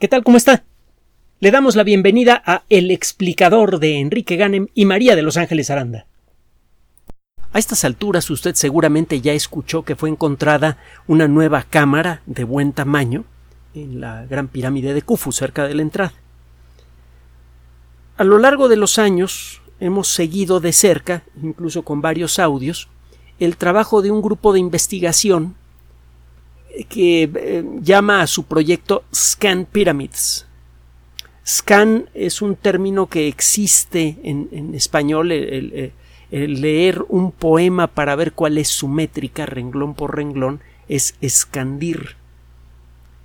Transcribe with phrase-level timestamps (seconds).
[0.00, 0.24] ¿Qué tal?
[0.24, 0.64] ¿Cómo está?
[1.38, 5.70] Le damos la bienvenida a El explicador de Enrique Ganem y María de Los Ángeles
[5.70, 6.06] Aranda.
[7.52, 12.72] A estas alturas usted seguramente ya escuchó que fue encontrada una nueva cámara de buen
[12.72, 13.24] tamaño
[13.72, 16.12] en la gran pirámide de Khufu, cerca de la entrada.
[18.16, 22.88] A lo largo de los años hemos seguido de cerca, incluso con varios audios,
[23.38, 25.54] el trabajo de un grupo de investigación
[26.88, 30.46] que eh, llama a su proyecto Scan Pyramids.
[31.46, 35.92] Scan es un término que existe en, español, el,
[36.30, 42.16] leer un poema para ver cuál es su métrica, renglón por renglón, es escandir.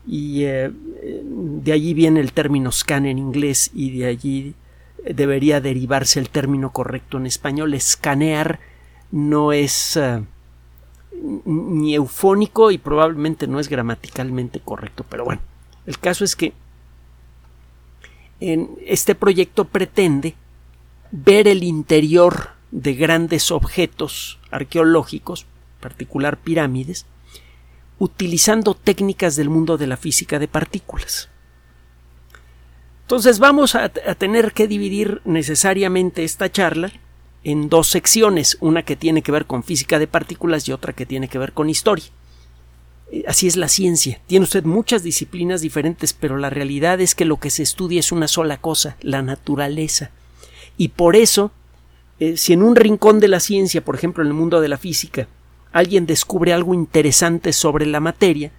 [0.05, 4.53] Y eh, de allí viene el término scan en inglés y de allí
[5.05, 7.73] debería derivarse el término correcto en español.
[7.73, 8.59] Escanear
[9.11, 10.21] no es eh,
[11.11, 15.41] ni eufónico y probablemente no es gramaticalmente correcto, pero bueno,
[15.85, 16.53] el caso es que
[18.39, 20.35] en este proyecto pretende
[21.11, 27.05] ver el interior de grandes objetos arqueológicos, en particular pirámides,
[27.97, 31.29] utilizando técnicas del mundo de la física de partículas.
[33.01, 36.91] Entonces vamos a, a tener que dividir necesariamente esta charla
[37.43, 41.05] en dos secciones, una que tiene que ver con física de partículas y otra que
[41.05, 42.05] tiene que ver con historia.
[43.11, 44.19] Eh, así es la ciencia.
[44.27, 48.11] Tiene usted muchas disciplinas diferentes, pero la realidad es que lo que se estudia es
[48.11, 50.11] una sola cosa, la naturaleza.
[50.77, 51.51] Y por eso,
[52.19, 54.77] eh, si en un rincón de la ciencia, por ejemplo en el mundo de la
[54.77, 55.27] física,
[55.71, 58.51] alguien descubre algo interesante sobre la materia,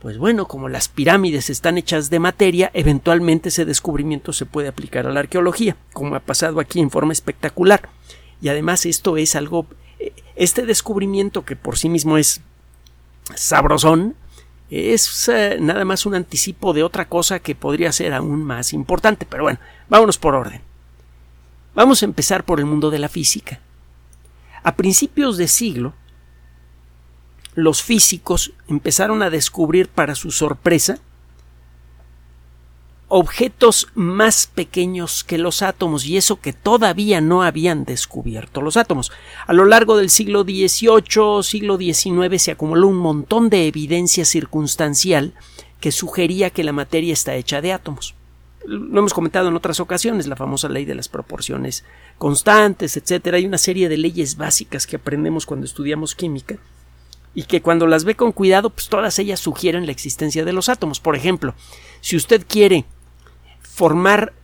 [0.00, 5.06] pues bueno, como las pirámides están hechas de materia, eventualmente ese descubrimiento se puede aplicar
[5.06, 7.90] a la arqueología, como ha pasado aquí en forma espectacular.
[8.40, 9.66] Y además esto es algo,
[10.36, 12.40] este descubrimiento que por sí mismo es
[13.34, 14.16] sabrosón,
[14.70, 19.26] es eh, nada más un anticipo de otra cosa que podría ser aún más importante.
[19.26, 20.62] Pero bueno, vámonos por orden.
[21.74, 23.60] Vamos a empezar por el mundo de la física.
[24.62, 25.94] A principios de siglo,
[27.54, 30.98] los físicos empezaron a descubrir para su sorpresa
[33.12, 39.10] objetos más pequeños que los átomos y eso que todavía no habían descubierto los átomos.
[39.48, 45.34] A lo largo del siglo XVIII, siglo XIX se acumuló un montón de evidencia circunstancial
[45.80, 48.14] que sugería que la materia está hecha de átomos.
[48.64, 51.84] Lo hemos comentado en otras ocasiones, la famosa ley de las proporciones
[52.16, 53.38] constantes, etcétera.
[53.38, 56.58] Hay una serie de leyes básicas que aprendemos cuando estudiamos química
[57.34, 60.68] y que cuando las ve con cuidado, pues todas ellas sugieren la existencia de los
[60.68, 61.00] átomos.
[61.00, 61.54] Por ejemplo,
[62.00, 62.84] si usted quiere
[63.80, 64.34] formar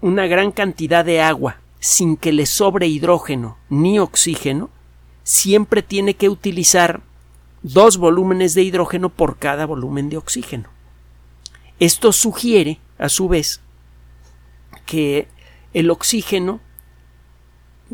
[0.00, 4.70] una gran cantidad de agua sin que le sobre hidrógeno ni oxígeno,
[5.22, 7.00] siempre tiene que utilizar
[7.62, 10.68] dos volúmenes de hidrógeno por cada volumen de oxígeno.
[11.78, 13.60] Esto sugiere, a su vez,
[14.84, 15.28] que
[15.74, 16.58] el oxígeno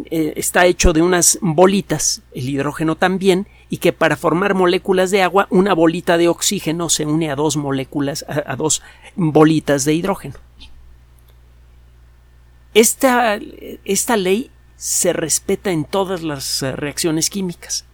[0.07, 5.21] eh, está hecho de unas bolitas, el hidrógeno también, y que para formar moléculas de
[5.21, 8.81] agua, una bolita de oxígeno se une a dos moléculas, a dos
[9.17, 10.48] bolitas de hidrógeno.
[12.79, 17.87] Esta, ley se respeta en todas las eh, reacciones químicas.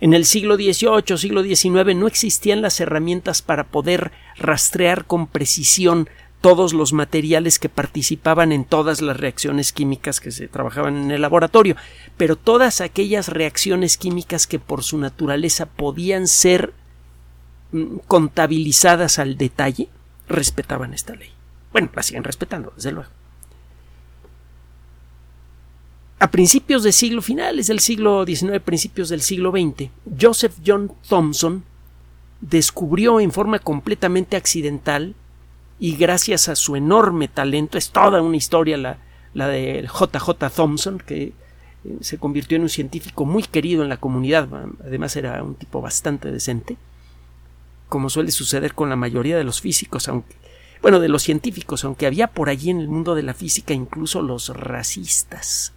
[0.00, 6.10] En el siglo XVIII, siglo XIX no existían las herramientas para poder rastrear con precisión
[6.42, 11.22] todos los materiales que participaban en todas las reacciones químicas que se trabajaban en el
[11.22, 11.76] laboratorio,
[12.18, 16.74] pero todas aquellas reacciones químicas que por su naturaleza podían ser
[17.72, 19.88] mm, contabilizadas al detalle,
[20.28, 21.30] respetaban esta ley.
[21.72, 23.08] Bueno, la siguen respetando, desde luego.
[26.20, 29.88] A principios del siglo finales del siglo XIX, principios del siglo XX,
[30.20, 31.62] Joseph John Thomson
[32.40, 35.14] descubrió en forma completamente accidental
[35.78, 38.98] y gracias a su enorme talento, es toda una historia la,
[39.32, 41.34] la de JJ Thomson, que eh,
[42.00, 44.48] se convirtió en un científico muy querido en la comunidad,
[44.84, 46.76] además era un tipo bastante decente,
[47.88, 50.34] como suele suceder con la mayoría de los físicos, aunque,
[50.82, 54.20] bueno, de los científicos, aunque había por allí en el mundo de la física incluso
[54.20, 55.74] los racistas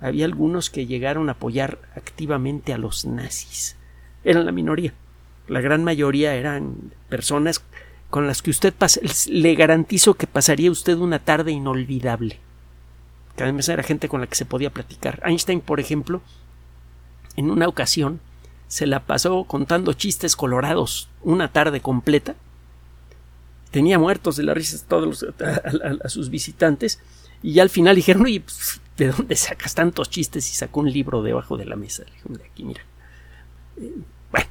[0.00, 3.76] había algunos que llegaron a apoyar activamente a los nazis.
[4.24, 4.92] Eran la minoría.
[5.48, 7.62] La gran mayoría eran personas
[8.10, 8.74] con las que usted
[9.28, 12.38] le garantizo que pasaría usted una tarde inolvidable.
[13.36, 15.20] Que además era gente con la que se podía platicar.
[15.24, 16.22] Einstein, por ejemplo,
[17.36, 18.20] en una ocasión
[18.68, 22.34] se la pasó contando chistes colorados una tarde completa.
[23.70, 25.26] Tenía muertos de la risa todos
[26.02, 27.00] a, sus visitantes
[27.42, 30.50] y ya al final dijeron, oye, pues, ¿de dónde sacas tantos chistes?
[30.50, 32.04] Y sacó un libro debajo de la mesa.
[32.24, 32.82] de aquí, mira.
[33.76, 33.92] Eh,
[34.30, 34.46] bueno,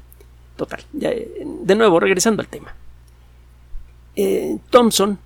[0.56, 0.84] total.
[0.92, 2.76] de nuevo, regresando al tema.
[4.16, 5.20] Eh, Thomson,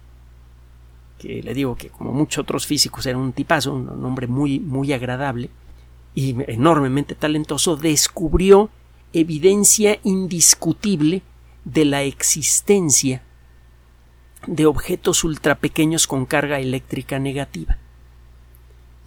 [1.19, 4.93] que le digo que como muchos otros físicos era un tipazo, un hombre muy, muy
[4.93, 5.49] agradable
[6.15, 8.69] y enormemente talentoso, descubrió
[9.13, 11.21] evidencia indiscutible
[11.65, 13.21] de la existencia
[14.47, 17.77] de objetos ultrapequeños con carga eléctrica negativa.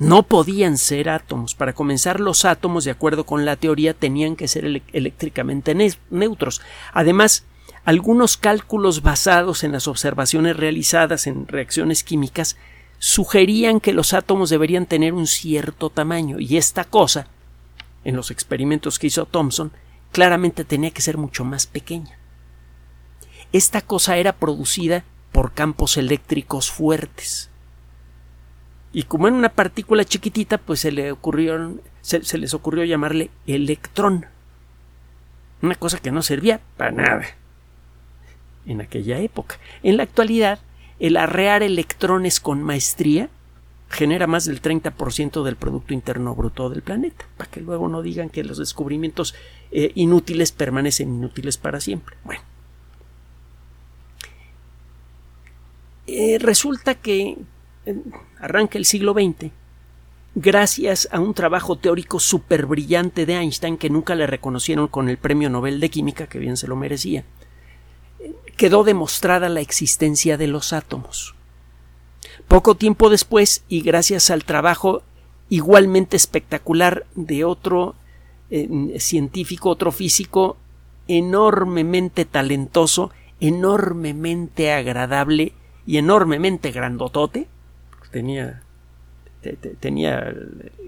[0.02, 1.54] No podían ser átomos.
[1.54, 5.76] Para comenzar, los átomos, de acuerdo con la teoría, tenían que ser eléctricamente
[6.10, 6.60] neutros.
[6.92, 7.44] Además,
[7.84, 12.56] algunos cálculos basados en las observaciones realizadas en reacciones químicas
[12.98, 17.28] sugerían que los átomos deberían tener un cierto tamaño y esta cosa,
[18.02, 19.70] en los experimentos que hizo Thomson,
[20.10, 22.18] claramente tenía que ser mucho más pequeña.
[23.52, 27.51] Esta cosa era producida por campos eléctricos fuertes.
[28.92, 34.26] Y como en una partícula chiquitita, pues se, le ocurrió, se les ocurrió llamarle electrón.
[35.62, 37.24] Una cosa que no servía para nada
[38.66, 39.58] en aquella época.
[39.82, 40.58] En la actualidad,
[40.98, 43.28] el arrear electrones con maestría
[43.88, 48.30] genera más del 30% del Producto Interno Bruto del planeta, para que luego no digan
[48.30, 49.34] que los descubrimientos
[49.70, 52.16] eh, inútiles permanecen inútiles para siempre.
[52.24, 52.42] Bueno.
[56.06, 57.36] Eh, resulta que
[58.38, 59.50] arranca el siglo XX
[60.34, 65.18] gracias a un trabajo teórico súper brillante de Einstein que nunca le reconocieron con el
[65.18, 67.24] Premio Nobel de Química, que bien se lo merecía,
[68.56, 71.34] quedó demostrada la existencia de los átomos.
[72.48, 75.02] Poco tiempo después, y gracias al trabajo
[75.48, 77.94] igualmente espectacular de otro
[78.50, 80.56] eh, científico, otro físico
[81.08, 85.52] enormemente talentoso, enormemente agradable
[85.86, 87.48] y enormemente grandotote,
[88.12, 88.62] tenía,
[89.80, 90.32] tenía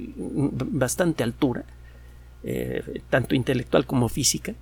[0.07, 1.65] bastante altura,
[2.45, 4.55] eh, tanto intelectual como física,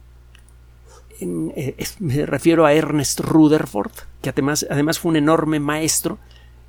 [1.21, 6.19] eh, me refiero a Ernest Rutherford, que además, además fue un enorme maestro.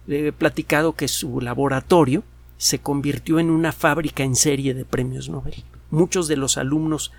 [0.06, 2.24] Le he platicado que su laboratorio
[2.58, 5.64] se convirtió en una fábrica en serie de premios Nobel.
[5.90, 7.12] Muchos de los alumnos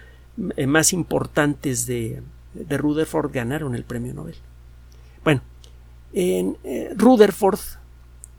[0.56, 2.22] eh, más importantes de,
[2.68, 4.36] Rutherford ganaron el premio Nobel.
[5.24, 5.40] Bueno,
[6.12, 6.56] en,
[6.96, 7.58] Rutherford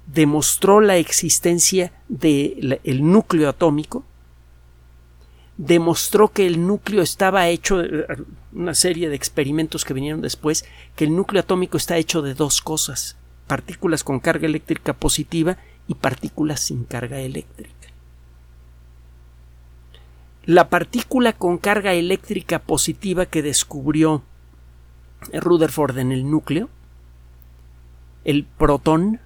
[0.06, 4.04] demostró la existencia del núcleo atómico
[5.58, 8.06] demostró que el núcleo estaba hecho, eh,
[8.54, 10.66] una serie de experimentos que vinieron después,
[10.96, 13.18] que el núcleo atómico está hecho de dos cosas,
[13.48, 15.58] partículas con carga eléctrica positiva
[15.88, 17.74] y partículas sin carga eléctrica.
[20.46, 24.24] La partícula con carga eléctrica positiva que descubrió
[25.34, 26.70] Rutherford en el núcleo,
[28.26, 29.20] el protón,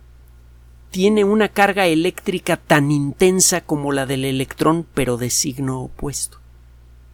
[0.91, 6.39] tiene una carga eléctrica tan intensa como la del electrón, pero de signo opuesto.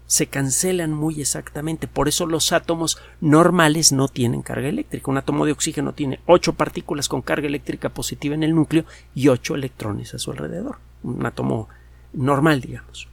[0.08, 5.12] Se cancelan muy exactamente, por eso los átomos normales no tienen carga eléctrica.
[5.12, 9.28] Un átomo de oxígeno tiene ocho partículas con carga eléctrica positiva en el núcleo y
[9.28, 10.78] ocho electrones a su alrededor.
[11.04, 11.68] Un átomo
[12.14, 13.08] normal, digamos.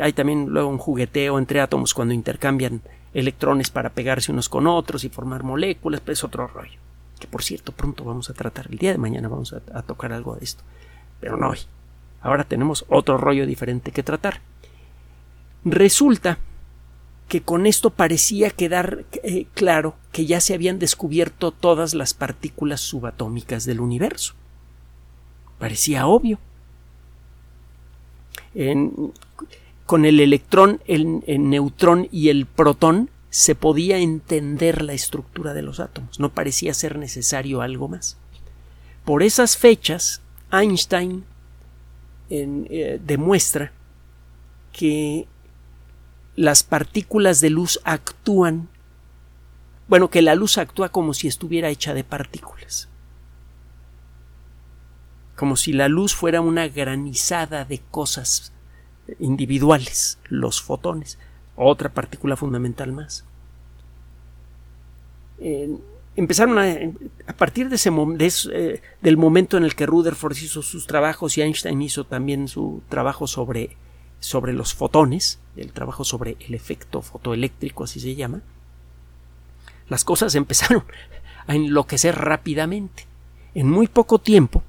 [0.00, 2.82] Hay también luego un jugueteo entre átomos cuando intercambian
[3.14, 6.83] electrones para pegarse unos con otros y formar moléculas, pero es otro rollo
[7.24, 10.36] que por cierto pronto vamos a tratar, el día de mañana vamos a, tocar algo
[10.36, 10.62] de esto,
[11.20, 11.60] pero no hoy.
[12.20, 14.42] Ahora tenemos otro rollo diferente que tratar.
[15.64, 16.36] Resulta
[17.26, 22.82] que con esto parecía quedar eh, claro que ya se habían descubierto todas las partículas
[22.82, 24.34] subatómicas del universo.
[25.58, 26.38] Parecía obvio.
[29.86, 35.80] con el electrón, el, neutrón y el protón se podía entender la estructura de los
[35.80, 38.16] átomos, no parecía ser necesario algo más.
[39.04, 40.22] Por esas fechas,
[40.52, 41.24] Einstein
[42.30, 43.72] eh, demuestra
[44.72, 45.26] que
[46.36, 48.68] las partículas de luz actúan,
[49.88, 52.88] bueno, que la luz actúa como si estuviera hecha de partículas,
[55.34, 58.52] como si la luz fuera una granizada de cosas
[59.18, 61.18] individuales, los fotones
[61.56, 63.24] otra partícula fundamental más.
[66.16, 66.64] empezaron a,
[67.26, 67.90] a, partir de ese
[68.52, 72.82] eh, del momento en el que Rutherford hizo sus trabajos y Einstein hizo también su
[72.88, 73.76] trabajo sobre,
[74.20, 78.42] sobre los fotones, el trabajo sobre el efecto fotoeléctrico, así se llama,
[79.88, 80.84] las cosas empezaron
[81.46, 83.06] a enloquecer rápidamente.
[83.54, 84.62] En muy poco tiempo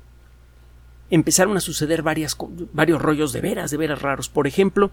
[1.09, 4.29] empezaron a suceder varios rollos de veras, de veras raros.
[4.29, 4.91] Por ejemplo,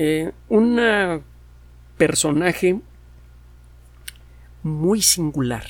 [0.00, 0.78] eh, un
[1.96, 2.78] personaje
[4.62, 5.64] muy singular,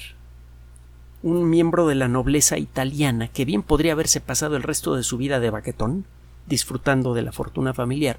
[1.23, 5.16] un miembro de la nobleza italiana que bien podría haberse pasado el resto de su
[5.16, 6.04] vida de baquetón,
[6.47, 8.18] disfrutando de la fortuna familiar.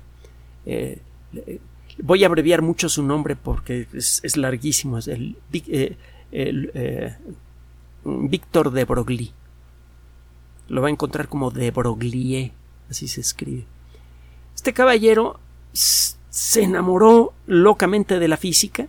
[0.65, 0.99] Eh,
[2.01, 4.97] voy a abreviar mucho su nombre porque es, larguísimo.
[4.97, 5.37] Es el,
[6.31, 7.17] eh,
[8.03, 9.31] Víctor de Broglie.
[10.69, 12.51] Lo va a encontrar como de Broglie,
[12.89, 13.67] así se escribe.
[14.55, 15.39] Este caballero
[16.29, 18.87] se enamoró locamente de la física,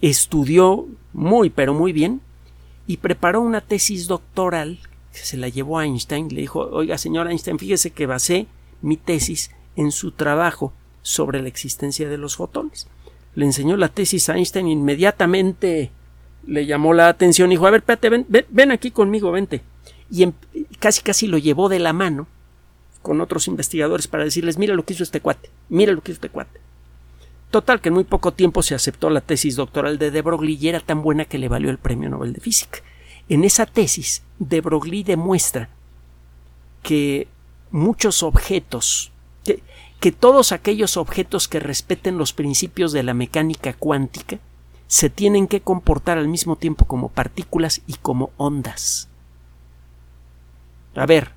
[0.00, 2.20] estudió muy pero muy bien
[2.86, 4.78] y preparó una tesis doctoral
[5.12, 6.28] que se la llevó a Einstein.
[6.28, 8.46] Le dijo, oiga, señor Einstein, fíjese que basé
[8.80, 10.72] mi tesis en su trabajo
[11.02, 12.88] sobre la existencia de los fotones.
[13.34, 15.90] Le enseñó la tesis a Einstein inmediatamente
[16.46, 19.62] le llamó la atención y dijo, a ver, espérate, ven, ven, aquí conmigo, vente.
[20.10, 20.32] Y em,
[20.78, 22.26] casi casi lo llevó de la mano
[23.02, 26.18] con otros investigadores para decirles, mira lo que hizo este cuate, mira lo que hizo
[26.18, 26.60] este cuate.
[27.50, 30.68] Total, que en muy poco tiempo se aceptó la tesis doctoral de De Broglie y
[30.68, 32.78] era tan buena que le valió el Premio Nobel de Física.
[33.28, 35.68] En esa tesis, De Broglie demuestra
[36.82, 37.28] que
[37.70, 39.12] muchos objetos,
[39.44, 39.62] que,
[40.00, 44.38] que todos aquellos objetos que respeten los principios de la mecánica cuántica,
[44.86, 49.08] se tienen que comportar al mismo tiempo como partículas y como ondas.
[50.94, 51.32] A ver,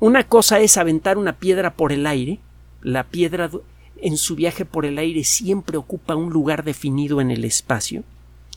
[0.00, 2.38] una cosa es aventar una piedra por el aire,
[2.82, 3.50] la piedra
[3.98, 8.04] en su viaje por el aire siempre ocupa un lugar definido en el espacio,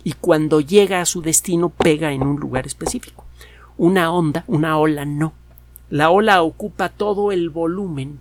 [0.03, 3.25] y cuando llega a su destino pega en un lugar específico.
[3.77, 5.33] Una onda, una ola no.
[5.89, 8.19] La ola ocupa todo el volumen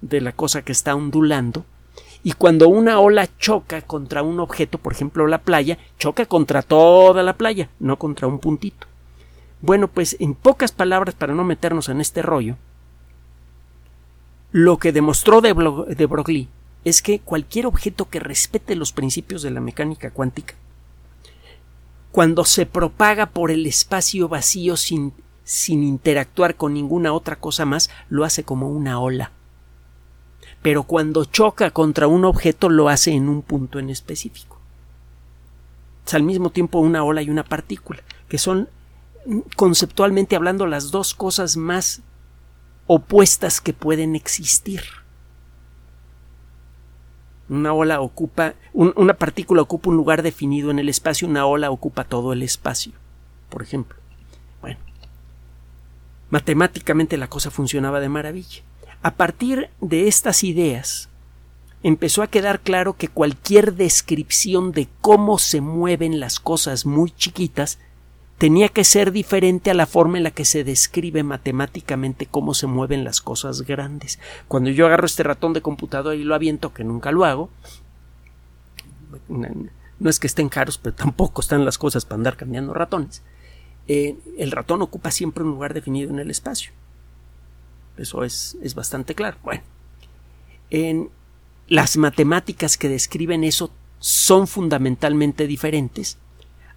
[0.00, 1.64] de la cosa que está ondulando
[2.24, 7.22] y cuando una ola choca contra un objeto, por ejemplo la playa, choca contra toda
[7.22, 8.86] la playa, no contra un puntito.
[9.62, 12.56] Bueno, pues en pocas palabras, para no meternos en este rollo,
[14.50, 16.48] lo que demostró de, Broglie
[16.84, 20.54] es que cualquier objeto que respete los principios de la mecánica cuántica,
[22.10, 25.14] cuando se propaga por el espacio vacío sin,
[25.44, 29.32] sin interactuar con ninguna otra cosa más, lo hace como una ola
[30.62, 34.58] pero cuando choca contra un objeto lo hace en un punto en específico.
[36.06, 38.68] Es al mismo tiempo una ola y una partícula, que son
[39.56, 42.02] conceptualmente hablando las dos cosas más
[42.86, 44.82] opuestas que pueden existir.
[47.48, 52.04] Una ola ocupa, una partícula ocupa un lugar definido en el espacio, una ola ocupa
[52.04, 52.92] todo el espacio,
[53.50, 53.98] por ejemplo.
[54.60, 54.78] Bueno,
[56.30, 58.62] matemáticamente la cosa funcionaba de maravilla.
[59.02, 61.08] A partir de estas ideas,
[61.82, 67.78] empezó a quedar claro que cualquier descripción de cómo se mueven las cosas muy chiquitas
[68.42, 72.66] tenía que ser diferente a la forma en la que se describe matemáticamente cómo se
[72.66, 74.18] mueven las cosas grandes.
[74.48, 77.50] Cuando yo agarro este ratón de computadora y lo aviento, que nunca lo hago,
[79.28, 83.22] no es que estén caros, pero tampoco están las cosas para andar cambiando ratones.
[83.86, 86.72] Eh, el ratón ocupa siempre un lugar definido en el espacio.
[87.96, 89.36] Eso es, bastante claro.
[89.44, 89.62] Bueno,
[90.70, 91.10] en
[91.68, 93.70] las matemáticas que describen eso
[94.00, 96.18] son fundamentalmente diferentes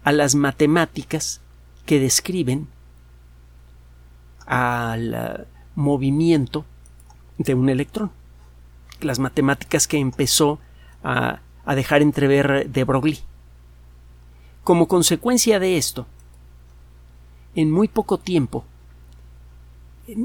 [0.04, 1.40] a las matemáticas
[1.86, 2.68] que describen
[4.46, 6.64] al movimiento
[7.38, 8.10] de un electrón.
[9.00, 10.58] Las matemáticas que empezó
[11.02, 13.20] a, a dejar entrever de Broglie.
[14.64, 16.06] Como consecuencia de esto,
[17.54, 18.64] en muy poco tiempo,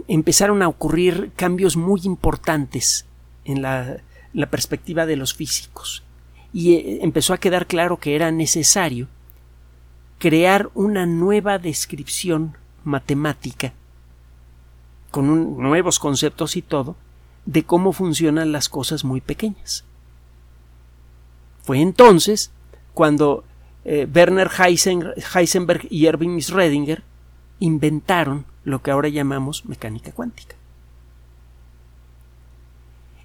[0.08, 3.06] empezaron a ocurrir cambios muy importantes
[3.46, 3.98] en la,
[4.50, 6.04] perspectiva de los físicos
[6.54, 9.08] y eh, empezó a quedar claro que era necesario
[10.22, 13.74] crear una nueva descripción matemática
[15.10, 16.96] con nuevos conceptos y todo
[17.48, 19.84] de cómo funcionan las cosas muy pequeñas.
[21.64, 22.52] Fue entonces
[22.94, 23.44] cuando
[23.84, 24.52] eh, Werner
[25.34, 27.02] Heisenberg y Erwin Schrödinger
[27.60, 30.56] inventaron lo que ahora llamamos mecánica cuántica.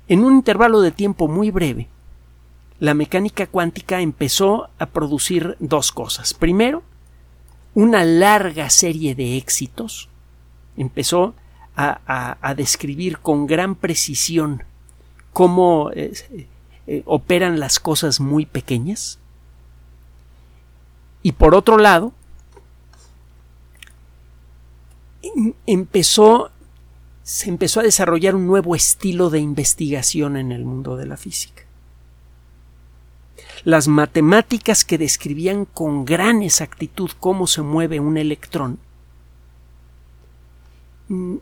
[0.09, 1.89] En un intervalo de tiempo muy breve,
[2.79, 6.35] la mecánica cuántica empezó a producir dos cosas.
[6.35, 6.83] Primero,
[7.75, 10.09] una larga serie de éxitos.
[10.77, 11.35] Empezó
[11.77, 14.65] a, describir con gran precisión
[15.35, 16.13] cómo eh,
[16.87, 19.19] eh, operan las cosas muy pequeñas.
[21.23, 22.13] Y por otro lado,
[25.67, 26.51] empezó
[27.23, 31.66] se empezó a desarrollar un nuevo estilo de investigación en el mundo de la física.
[33.67, 38.79] Las matemáticas que describían con gran exactitud cómo se mueve un electrón
[41.09, 41.39] mm,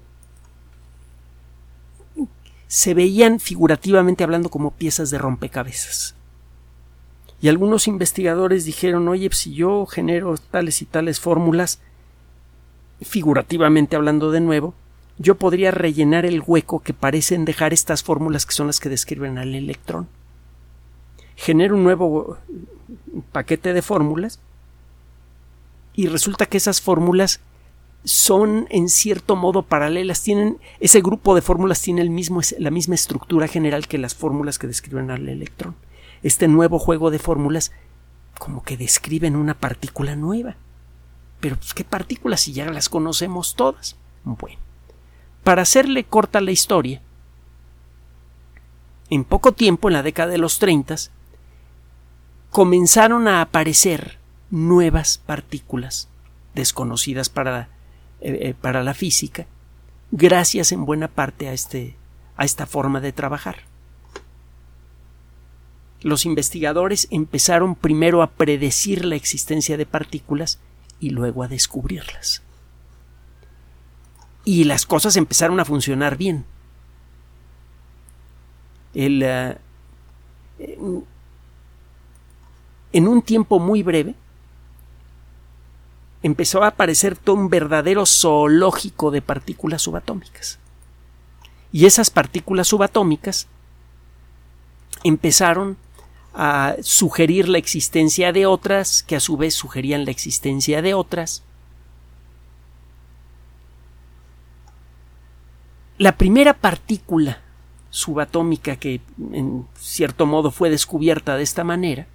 [2.66, 6.14] se veían figurativamente hablando como piezas de rompecabezas.
[7.42, 11.80] Y algunos investigadores dijeron, oye, si yo genero tales y tales fórmulas,
[13.02, 14.72] figurativamente hablando de nuevo,
[15.18, 19.36] yo podría rellenar el hueco que parecen dejar estas fórmulas que son las que describen
[19.36, 20.08] al electrón.
[21.36, 22.38] Genera un nuevo
[23.32, 24.40] paquete de fórmulas
[25.94, 27.40] y resulta que esas fórmulas
[28.04, 32.94] son en cierto modo paralelas, tienen ese grupo de fórmulas tiene el mismo, la misma
[32.94, 35.74] estructura general que las fórmulas que describen al electrón.
[36.22, 37.72] Este nuevo juego de fórmulas
[38.38, 40.56] como que describen una partícula nueva.
[41.40, 43.96] Pero pues, ¿qué partículas si ya las conocemos todas?
[44.24, 44.58] Bueno,
[45.42, 47.02] para hacerle corta la historia,
[49.10, 50.96] en poco tiempo, en la década de los 30,
[52.54, 54.16] comenzaron a aparecer
[54.48, 56.08] nuevas partículas
[56.54, 57.68] desconocidas para,
[58.20, 59.48] eh, eh, para la física,
[60.12, 61.96] gracias en buena parte a, este,
[62.36, 63.56] a esta forma de trabajar.
[66.00, 70.60] Los investigadores empezaron primero a predecir la existencia de partículas
[71.00, 72.44] y luego a descubrirlas.
[74.44, 76.44] Y las cosas empezaron a funcionar bien.
[78.94, 79.58] El, eh,
[82.94, 84.14] en un tiempo muy breve,
[86.22, 90.60] empezó a aparecer todo un verdadero zoológico de partículas subatómicas.
[91.72, 93.48] Y esas partículas subatómicas
[95.02, 95.76] empezaron
[96.34, 101.42] a sugerir la existencia de otras, que a su vez sugerían la existencia de otras.
[105.98, 107.40] La primera partícula
[107.90, 109.00] subatómica que
[109.32, 112.06] en cierto modo fue descubierta de esta manera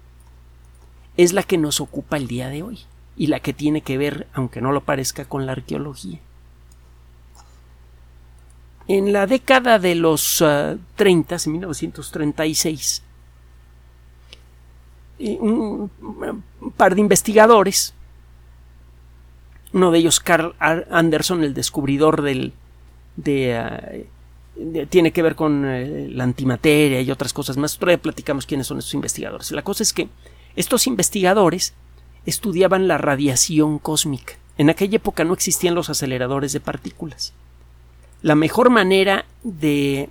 [1.16, 2.80] es la que nos ocupa el día de hoy
[3.16, 6.18] y la que tiene que ver, aunque no lo parezca, con la arqueología.
[8.88, 10.42] En la década de los
[10.96, 13.02] 30, en 1936,
[15.38, 15.90] un
[16.76, 17.94] par de investigadores,
[19.72, 22.52] uno de ellos Carl Anderson, el descubridor del,
[23.16, 24.06] de,
[24.88, 27.78] tiene que ver con eh, la antimateria y otras cosas más.
[27.78, 29.52] Todavía platicamos quiénes son estos investigadores.
[29.52, 30.08] La cosa es que
[30.56, 31.74] estos investigadores
[32.26, 34.34] estudiaban la radiación cósmica.
[34.58, 37.32] En aquella época no existían los aceleradores de partículas.
[38.22, 40.10] La mejor manera de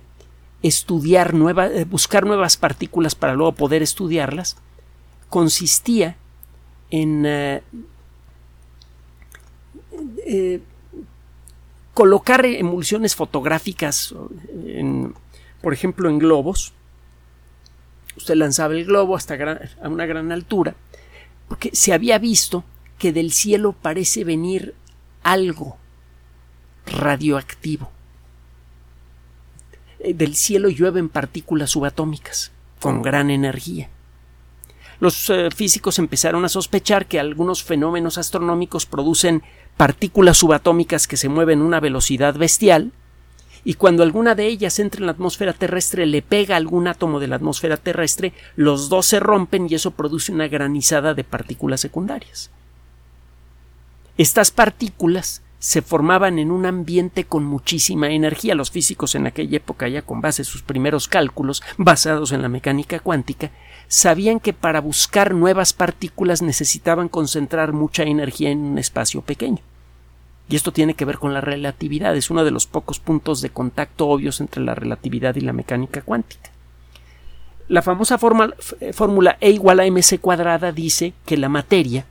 [0.62, 4.56] estudiar nuevas, eh, buscar nuevas partículas para luego poder estudiarlas
[5.28, 6.16] consistía
[6.90, 7.62] en eh,
[10.26, 10.60] eh,
[11.94, 14.14] colocar emulsiones fotográficas,
[15.60, 16.72] por ejemplo, en globos,
[18.20, 19.34] usted lanzaba el globo hasta
[19.82, 20.74] a una gran altura,
[21.48, 22.64] porque se había visto
[22.98, 24.74] que del cielo parece venir
[25.22, 25.78] algo
[26.86, 27.90] radioactivo.
[29.98, 33.88] Eh, del cielo llueven partículas subatómicas con gran energía.
[34.98, 39.42] Los eh, físicos empezaron a sospechar que algunos fenómenos astronómicos producen
[39.78, 42.92] partículas subatómicas que se mueven a una velocidad bestial
[43.64, 47.28] y cuando alguna de ellas entra en la atmósfera terrestre le pega algún átomo de
[47.28, 52.50] la atmósfera terrestre, los dos se rompen y eso produce una granizada de partículas secundarias.
[54.16, 58.54] Estas partículas se formaban en un ambiente con muchísima energía.
[58.54, 62.48] Los físicos en aquella época, ya con base en sus primeros cálculos, basados en la
[62.48, 63.50] mecánica cuántica,
[63.86, 69.62] sabían que para buscar nuevas partículas necesitaban concentrar mucha energía en un espacio pequeño.
[70.50, 73.50] Y esto tiene que ver con la relatividad, es uno de los pocos puntos de
[73.50, 76.50] contacto obvios entre la relatividad y la mecánica cuántica.
[77.68, 82.04] La famosa fórmula E igual a mc cuadrada dice que la materia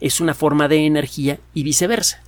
[0.00, 2.22] es una forma de energía y viceversa.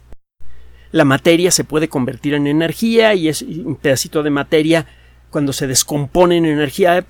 [0.90, 4.86] La materia se puede convertir en energía y es un pedacito de materia
[5.30, 7.06] cuando se descompone en energía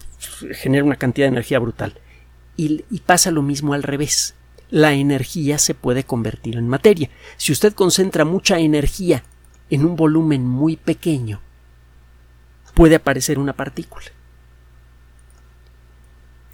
[0.53, 1.95] genera una cantidad de energía brutal.
[2.59, 4.35] y pasa lo mismo al revés
[4.77, 7.09] la energía se puede convertir en materia.
[7.39, 9.23] Si usted concentra mucha energía
[9.71, 11.41] en un volumen muy pequeño,
[12.75, 14.05] puede aparecer una partícula.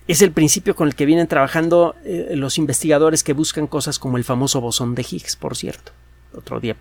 [0.07, 4.19] Es el principio con el que vienen trabajando eh, los investigadores que buscan cosas como
[4.19, 5.91] el famoso bosón de Higgs, por cierto.
[6.33, 6.77] Otro día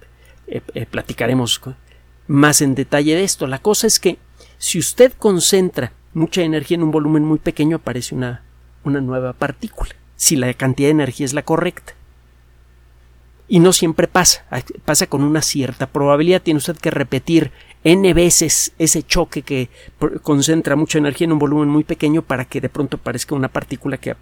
[0.45, 1.59] eh, eh, platicaremos
[2.27, 3.47] más en detalle de esto.
[3.47, 4.19] La cosa es que
[4.59, 8.43] si usted concentra mucha energía en un volumen muy pequeño, aparece una,
[8.83, 11.93] una nueva partícula si la cantidad de energía es la correcta.
[13.47, 14.45] Y no siempre pasa,
[14.85, 16.43] pasa con una cierta probabilidad.
[16.43, 17.51] Tiene usted que repetir
[17.83, 19.69] n veces ese choque que
[20.21, 23.97] concentra mucha energía en un volumen muy pequeño para que de pronto parezca una partícula
[23.97, 24.15] que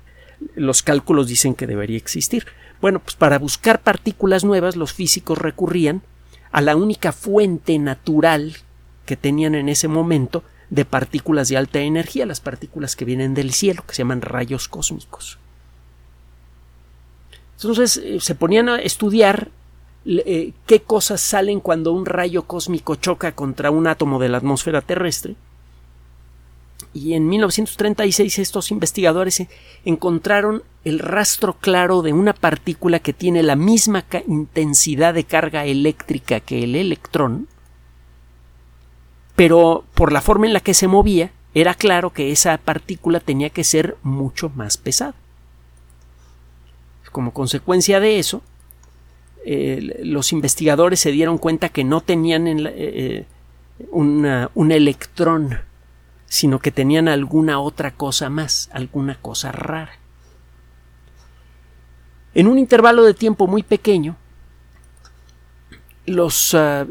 [0.55, 2.45] los cálculos dicen que debería existir.
[2.79, 6.01] Bueno, pues para buscar partículas nuevas los físicos recurrían
[6.53, 8.55] a la única fuente natural
[9.05, 13.51] que tenían en ese momento de partículas de alta energía, las partículas que vienen del
[13.51, 15.39] cielo, que se llaman rayos cósmicos.
[17.62, 19.50] Entonces eh, se ponían a estudiar
[20.06, 24.82] eh, qué cosas salen cuando un rayo cósmico choca contra un átomo de la atmósfera
[24.82, 25.36] terrestre
[26.93, 29.43] y en 1936 estos investigadores
[29.86, 36.39] encontraron el rastro claro de una partícula que tiene la misma intensidad de carga eléctrica
[36.39, 37.48] que el electrón,
[39.36, 43.50] pero por la forma en la que se movía, era claro que esa partícula tenía
[43.50, 45.15] que ser mucho más pesada.
[47.12, 48.41] Como consecuencia de eso,
[49.45, 53.26] los investigadores se dieron cuenta que no tenían eh, eh,
[53.91, 55.60] un electrón,
[56.28, 60.00] sino que tenían alguna otra cosa más, alguna cosa rara.
[62.34, 64.15] En un intervalo de tiempo muy pequeño,
[66.06, 66.86] los ah,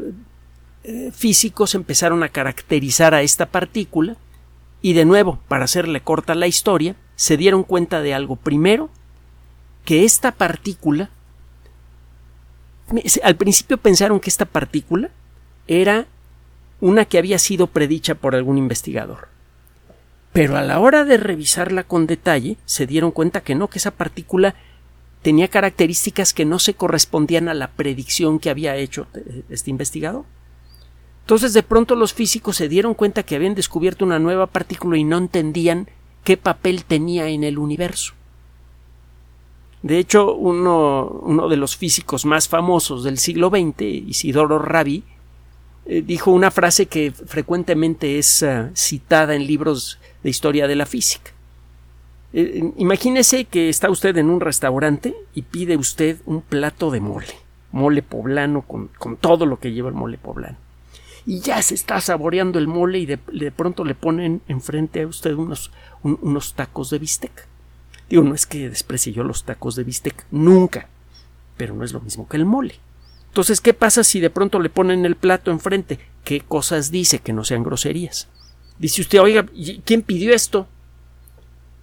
[0.83, 4.17] eh, físicos empezaron a caracterizar a esta partícula
[4.81, 8.35] y de nuevo, para hacerle corta la historia, se dieron cuenta de algo.
[8.35, 8.89] Primero,
[9.89, 11.09] que esta partícula
[13.23, 15.09] al principio pensaron que esta partícula
[15.65, 16.05] era
[16.79, 19.29] una que había sido predicha por algún investigador.
[20.31, 23.89] Pero a la hora de revisarla con detalle, se dieron cuenta que no, que esa
[23.89, 24.53] partícula
[25.23, 29.07] tenía características que no se correspondían a la predicción que había hecho
[29.49, 30.25] este investigador.
[31.21, 35.03] Entonces de pronto los físicos se dieron cuenta que habían descubierto una nueva partícula y
[35.03, 35.89] no entendían
[36.23, 38.18] qué papel tenía en el universo.
[39.81, 45.03] De hecho, uno, uno de los físicos más famosos del siglo XX, Isidoro Rabi,
[45.91, 50.85] eh, dijo una frase que frecuentemente es ah, citada en libros de historia de la
[50.85, 51.31] física.
[52.31, 57.33] Eh, imagínese que está usted en un restaurante y pide usted un plato de mole,
[57.71, 60.57] mole poblano con, todo lo que lleva el mole poblano.
[61.25, 63.17] Y ya se está saboreando el mole y de,
[63.51, 65.71] pronto le ponen enfrente a usted unos,
[66.03, 67.47] unos tacos de bistec.
[68.09, 70.87] Digo, no es que desprecie yo los tacos de bistec, nunca,
[71.57, 72.75] pero no es lo mismo que el mole.
[73.27, 75.99] Entonces, ¿qué pasa si de pronto le ponen el plato enfrente?
[76.23, 78.27] ¿Qué cosas dice que no sean groserías?
[78.79, 79.45] Dice usted, oiga,
[79.85, 80.67] ¿quién pidió esto?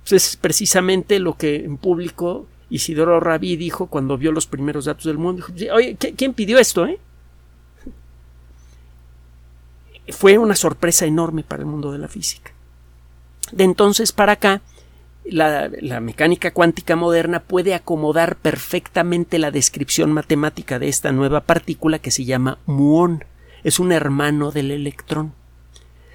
[0.01, 5.05] Pues es precisamente lo que en público Isidoro Rabí dijo cuando vio los primeros datos
[5.05, 5.47] del mundo.
[5.73, 6.87] Oye, ¿quién pidió esto?
[6.87, 6.99] Eh?
[10.09, 12.53] Fue una sorpresa enorme para el mundo de la física.
[13.53, 14.63] De entonces para acá,
[15.31, 22.11] la, mecánica cuántica moderna puede acomodar perfectamente la descripción matemática de esta nueva partícula que
[22.11, 23.25] se llama muón.
[23.65, 25.33] Es un hermano del electrón.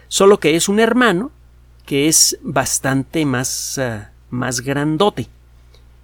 [0.07, 1.31] Solo que es un hermano
[1.85, 5.27] que es bastante más, ah, más grandote.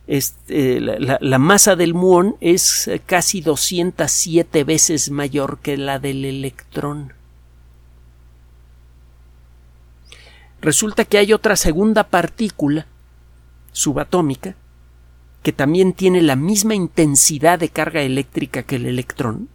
[0.07, 7.13] Este, la, la, masa del muón es casi 207 veces mayor que la del electrón.
[10.61, 12.87] Resulta que hay otra segunda partícula
[13.77, 14.55] subatómica
[15.43, 19.49] que también tiene la misma intensidad de carga eléctrica que el electrón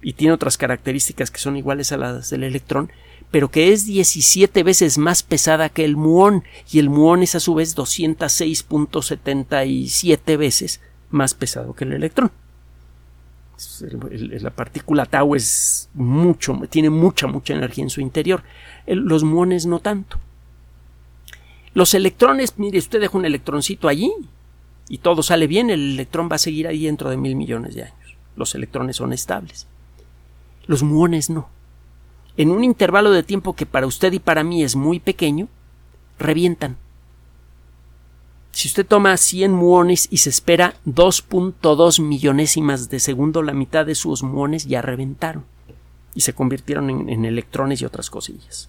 [0.00, 2.92] y tiene otras características que son iguales a las del electrón,
[3.30, 7.40] pero que es 17 veces más pesada que el muón y el muón es a
[7.40, 12.30] su vez 206.77 veces más pesado que el electrón.
[14.40, 18.42] La partícula tau es mucho, tiene mucha, mucha energía en su interior.
[18.86, 20.18] Los muones no tanto.
[21.72, 24.12] Los electrones, mire, usted deja un electroncito allí
[24.88, 27.84] y todo sale bien, el electrón va a seguir ahí dentro de mil millones de
[27.84, 28.16] años.
[28.36, 29.66] Los electrones son estables.
[30.66, 31.48] Los muones no.
[32.36, 35.48] En un intervalo de tiempo que para usted y para mí es muy pequeño,
[36.18, 36.76] revientan.
[38.52, 43.94] Si usted toma 100 muones y se espera 2.2 millonésimas de segundo, la mitad de
[43.94, 45.44] sus muones ya reventaron
[46.14, 48.68] y se convirtieron en, en electrones y otras cosillas.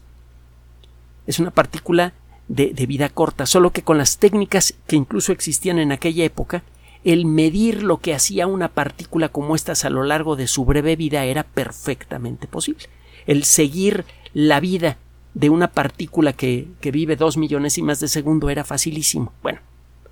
[1.25, 2.13] Es una partícula
[2.51, 6.63] de, vida corta, solo que con las técnicas que incluso existían en aquella época,
[7.03, 10.95] el medir lo que hacía una partícula como estas a lo largo de su breve
[10.95, 12.85] vida era perfectamente posible.
[13.25, 14.97] El seguir la vida
[15.33, 19.31] de una partícula que, que vive dos millonésimas de segundo era facilísimo.
[19.41, 19.59] Bueno,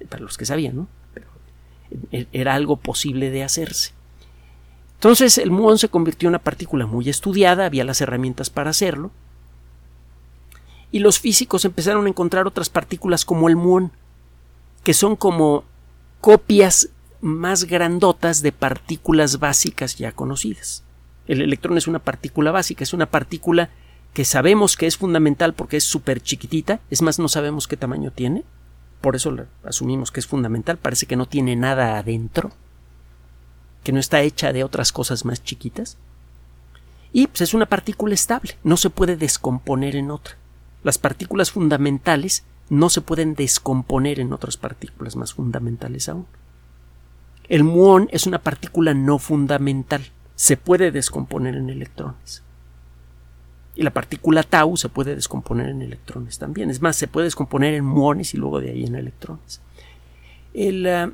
[0.07, 0.87] para los que sabían, ¿no?
[1.13, 1.27] Pero
[2.11, 3.91] e, era algo posible de hacerse.
[4.95, 9.11] Entonces el muón se convirtió en una partícula muy estudiada, había las herramientas para hacerlo,
[10.91, 13.91] y los físicos empezaron a encontrar otras partículas como el muón,
[14.83, 15.63] que son como
[16.21, 16.89] copias
[17.21, 20.83] más grandotas de partículas básicas ya conocidas.
[21.27, 23.69] El electrón es una partícula básica, es una partícula
[24.13, 28.11] que sabemos que es fundamental porque es súper chiquitita, es más, no sabemos qué tamaño
[28.11, 28.43] tiene,
[29.01, 32.51] por eso asumimos que es fundamental, parece que no tiene nada adentro,
[33.83, 35.97] que no está hecha de otras cosas más chiquitas,
[37.13, 40.35] y pues es una partícula estable, no se puede descomponer en otra.
[40.83, 46.27] Las partículas fundamentales no se pueden descomponer en otras partículas más fundamentales aún.
[47.47, 50.03] El muón es una partícula no fundamental,
[50.35, 52.43] se puede descomponer en electrones.
[53.75, 56.69] Y la partícula tau se puede descomponer en electrones también.
[56.69, 59.61] Es más, se puede descomponer en muones y luego de ahí en electrones.
[60.87, 61.09] Ah,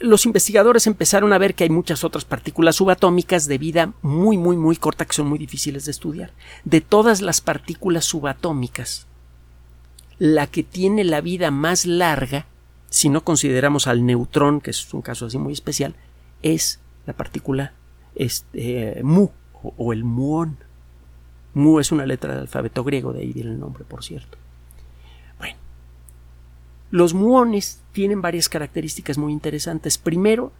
[0.00, 4.56] los investigadores empezaron a ver que hay muchas otras partículas subatómicas de vida muy, muy,
[4.56, 6.32] muy corta que son muy difíciles de estudiar.
[6.64, 9.06] De todas las partículas subatómicas,
[10.18, 12.46] la que tiene la vida más larga,
[12.88, 15.94] si no consideramos al neutrón, que es un caso así muy especial,
[16.42, 17.72] es la partícula
[18.14, 19.28] este, mu
[19.62, 20.58] o, el muón.
[21.54, 24.38] Mu es una letra del alfabeto griego, de ahí viene el nombre, por cierto.
[26.92, 29.96] Los muones tienen varias características muy interesantes.
[29.96, 30.52] Primero,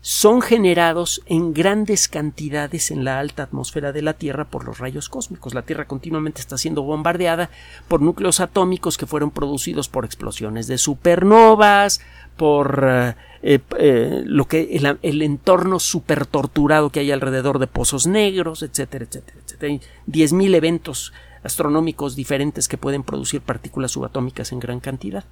[0.00, 5.08] son generados en grandes cantidades en la alta atmósfera de la Tierra por los rayos
[5.08, 5.54] cósmicos.
[5.54, 7.50] La Tierra continuamente está siendo bombardeada
[7.86, 12.00] por núcleos atómicos que fueron producidos por explosiones de supernovas,
[12.36, 18.08] por eh, eh, eh, lo que el, entorno super torturado que hay alrededor de pozos
[18.08, 19.72] negros, etcétera, etcétera, etcétera.
[19.72, 21.12] Hay 10.000 eventos
[21.44, 25.24] astronómicos diferentes que pueden producir partículas subatómicas en gran cantidad.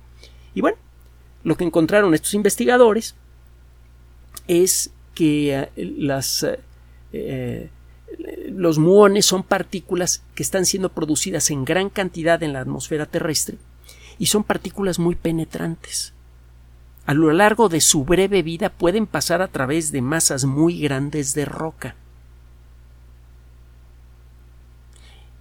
[0.54, 0.78] Y bueno,
[1.42, 3.14] lo que encontraron estos investigadores
[4.48, 6.58] es que eh, eh,
[7.12, 7.70] eh,
[8.50, 13.58] los muones son partículas que están siendo producidas en gran cantidad en la atmósfera terrestre
[14.18, 16.12] y son partículas muy penetrantes.
[17.06, 21.34] A lo largo de su breve vida pueden pasar a través de masas muy grandes
[21.34, 21.96] de roca.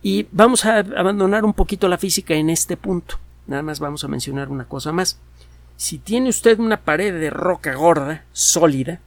[0.01, 3.17] Y vamos a abandonar un poquito la física en este punto.
[3.47, 5.19] Nada más vamos a mencionar una cosa más.
[5.75, 9.01] Si tiene usted una pared de roca gorda, sólida,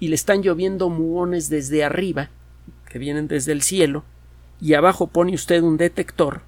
[0.00, 2.30] y le están lloviendo muones desde arriba,
[2.88, 4.04] que vienen desde el cielo,
[4.60, 6.42] y abajo pone usted un detector,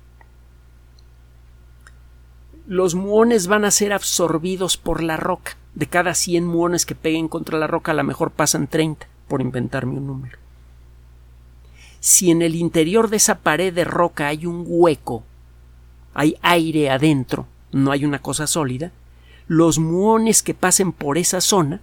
[2.67, 5.57] los muones van a ser absorbidos por la roca.
[5.75, 9.41] De cada 100 muones que peguen contra la roca, a lo mejor pasan 30, por
[9.41, 10.39] inventarme un número.
[11.99, 15.25] Si en el interior de esa pared de roca hay un hueco,
[16.15, 18.93] hay aire adentro, no hay una cosa sólida,
[19.47, 21.81] los muones que pasen por esa zona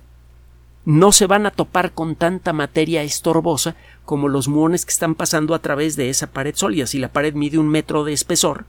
[0.85, 5.53] no se van a topar con tanta materia estorbosa como los muones que están pasando
[5.53, 6.87] a través de esa pared sólida.
[6.87, 8.63] Si la pared mide un metro de espesor,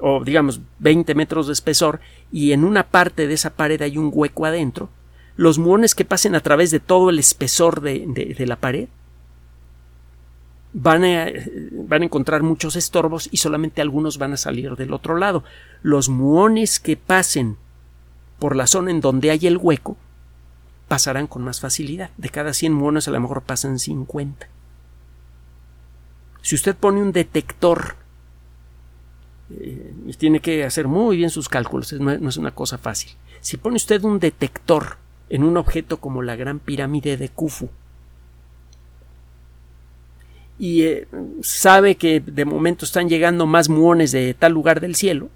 [0.00, 2.00] o digamos 20 metros de espesor,
[2.32, 4.88] y en una parte de esa pared hay un hueco adentro,
[5.36, 8.88] los muones que pasen a través de todo el espesor de, de la pared
[10.78, 11.28] van a,
[11.72, 15.42] van a encontrar muchos estorbos y solamente algunos van a salir del otro lado.
[15.82, 17.56] Los muones que pasen
[18.38, 19.96] por la zona en donde hay el hueco
[20.86, 22.10] pasarán con más facilidad.
[22.18, 24.48] De cada 100 muones a lo mejor pasan 50.
[26.42, 27.96] Si usted pone un detector,
[29.50, 33.12] eh, tiene que hacer muy bien sus cálculos, no, no es una cosa fácil.
[33.40, 34.98] Si pone usted un detector
[35.30, 37.70] en un objeto como la Gran Pirámide de Khufu,
[40.58, 41.08] y eh,
[41.42, 45.28] sabe que de momento están llegando más muones de tal lugar del cielo,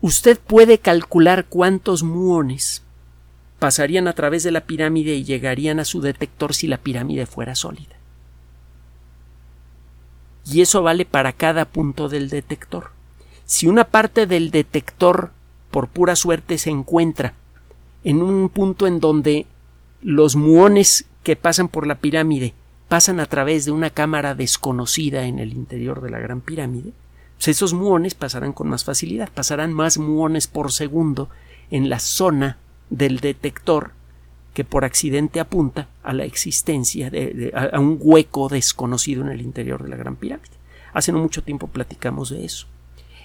[0.00, 2.82] usted puede calcular cuántos muones
[3.58, 7.54] pasarían a través de la pirámide y llegarían a su detector si la pirámide fuera
[7.54, 7.96] sólida.
[10.46, 12.90] Y eso vale para cada punto del detector.
[13.44, 15.32] Si una parte del detector,
[15.70, 17.34] por pura suerte, se encuentra
[18.04, 19.46] en un punto en donde
[20.02, 22.54] los muones que pasan por la pirámide
[22.90, 26.92] pasan a través de una cámara desconocida en el interior de la gran pirámide,
[27.36, 31.28] pues esos muones pasarán con más facilidad, pasarán más muones por segundo
[31.70, 32.58] en la zona
[32.90, 33.92] del detector
[34.54, 39.84] que por accidente apunta a la existencia de, a un hueco desconocido en el interior
[39.84, 40.50] de la gran pirámide.
[40.92, 42.66] Hace no mucho tiempo platicamos de eso.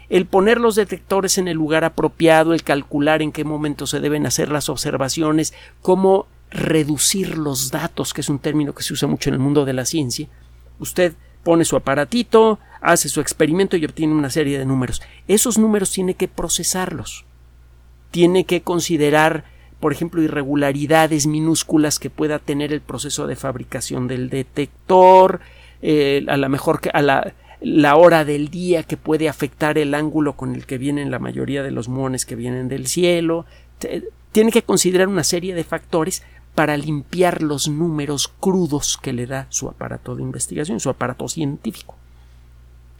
[0.09, 4.27] El poner los detectores en el lugar apropiado, el calcular en qué momento se deben
[4.27, 9.29] hacer las observaciones, cómo reducir los datos, que es un término que se usa mucho
[9.29, 10.27] en el mundo de la ciencia.
[10.79, 15.01] Usted pone su aparatito, hace su experimento y obtiene una serie de números.
[15.27, 17.25] Esos números tiene que procesarlos.
[18.11, 19.45] Tiene que considerar,
[19.79, 25.41] por ejemplo, irregularidades minúsculas que pueda tener el proceso de fabricación del detector,
[25.81, 30.33] eh, a lo mejor a la, la hora del día que puede afectar el ángulo
[30.33, 33.45] con el que vienen la mayoría de los muones que vienen del cielo.
[34.31, 36.23] Tiene que considerar una serie de factores
[36.55, 41.95] para limpiar los números crudos que le da su aparato de investigación, su aparato científico.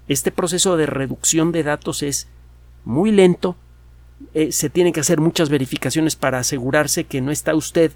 [0.08, 2.28] Este proceso de reducción de datos es
[2.84, 3.56] muy lento,
[4.34, 7.92] eh, se tienen que hacer muchas verificaciones para asegurarse que no está usted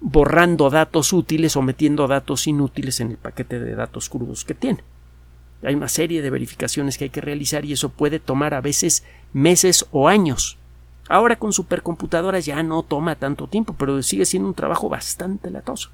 [0.00, 4.84] borrando datos útiles o metiendo datos inútiles en el paquete de datos crudos que tiene.
[5.62, 9.04] Hay una serie de verificaciones que hay que realizar y eso puede tomar a veces
[9.32, 10.56] meses o años.
[11.08, 15.90] Ahora con supercomputadoras ya no toma tanto tiempo, pero sigue siendo un trabajo bastante latoso.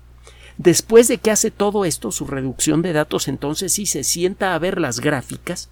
[0.59, 4.59] Después de que hace todo esto, su reducción de datos, entonces sí se sienta a
[4.59, 5.68] ver las gráficas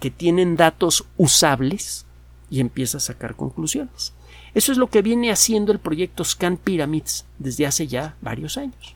[0.00, 2.06] que tienen datos usables
[2.50, 4.12] y empieza a sacar conclusiones.
[4.54, 8.94] Eso es lo que viene haciendo el proyecto Scan Pyramids desde hace ya varios años.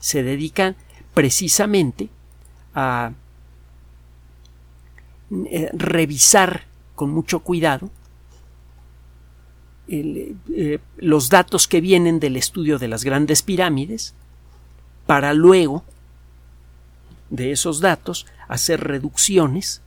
[0.00, 0.76] Se dedican
[1.14, 2.08] precisamente
[2.74, 3.12] a
[5.30, 7.90] eh, revisar con mucho cuidado
[9.88, 14.14] eh, los datos que vienen del estudio de las grandes pirámides
[15.06, 15.84] para luego
[17.30, 19.82] de esos datos hacer reducciones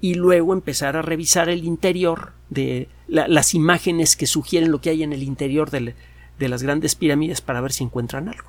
[0.00, 5.02] y luego empezar a revisar el interior de las imágenes que sugieren lo que hay
[5.02, 5.94] en el interior de,
[6.38, 8.48] de las grandes pirámides para ver si encuentran algo.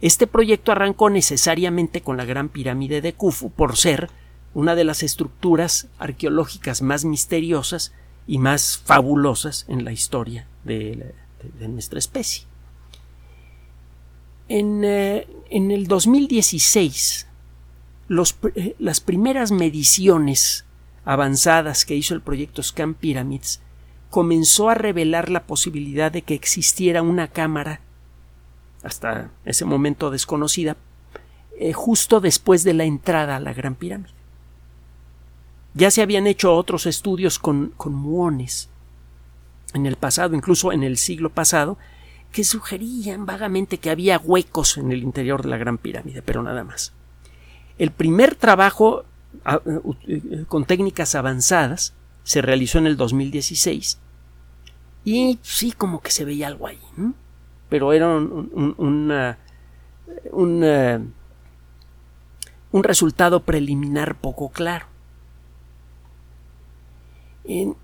[0.00, 4.10] Este proyecto arrancó necesariamente con la Gran Pirámide de Khufu por ser
[4.54, 7.92] una de las estructuras arqueológicas más misteriosas
[8.26, 11.14] y más fabulosas en la historia de,
[11.60, 12.44] nuestra especie.
[14.48, 17.26] En, eh, el 2016,
[18.54, 20.64] eh, las primeras mediciones
[21.04, 23.60] avanzadas que hizo el proyecto Scan Pyramids
[24.10, 27.80] comenzó a revelar la posibilidad de que existiera una cámara,
[28.82, 30.76] hasta ese momento desconocida,
[31.58, 34.21] eh, justo después de la entrada a la Gran Pirámide.
[35.74, 38.68] Ya se habían hecho otros estudios con, muones
[39.74, 41.78] en el pasado, incluso en el siglo pasado,
[42.30, 46.64] que sugerían vagamente que había huecos en el interior de la Gran Pirámide, pero nada
[46.64, 46.92] más.
[47.78, 49.04] El primer trabajo
[50.06, 53.98] eh, con técnicas avanzadas se realizó en el 2016
[55.04, 56.78] y sí como que se veía algo ahí,
[57.68, 59.34] pero era un
[62.72, 64.91] resultado preliminar poco claro.
[67.44, 67.76] En,